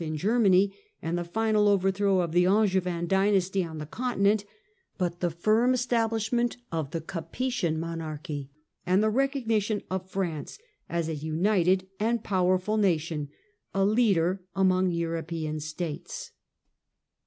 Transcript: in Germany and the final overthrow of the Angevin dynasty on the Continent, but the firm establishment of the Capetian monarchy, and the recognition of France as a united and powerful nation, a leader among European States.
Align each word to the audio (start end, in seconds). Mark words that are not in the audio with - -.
in 0.01 0.17
Germany 0.17 0.73
and 0.99 1.15
the 1.15 1.23
final 1.23 1.67
overthrow 1.67 2.21
of 2.21 2.31
the 2.31 2.47
Angevin 2.47 3.05
dynasty 3.05 3.63
on 3.63 3.77
the 3.77 3.85
Continent, 3.85 4.45
but 4.97 5.19
the 5.19 5.29
firm 5.29 5.75
establishment 5.75 6.57
of 6.71 6.89
the 6.89 7.01
Capetian 7.01 7.79
monarchy, 7.79 8.49
and 8.83 9.03
the 9.03 9.11
recognition 9.11 9.83
of 9.91 10.09
France 10.09 10.57
as 10.89 11.07
a 11.07 11.13
united 11.13 11.85
and 11.99 12.23
powerful 12.23 12.77
nation, 12.77 13.29
a 13.75 13.85
leader 13.85 14.41
among 14.55 14.89
European 14.89 15.59
States. 15.59 16.31